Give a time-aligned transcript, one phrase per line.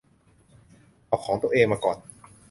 [1.07, 1.97] เอาของตัวเองมาก่อน